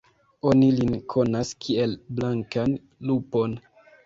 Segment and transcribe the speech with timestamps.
[0.51, 2.75] Oni lin konas, kiel blankan
[3.11, 3.55] lupon.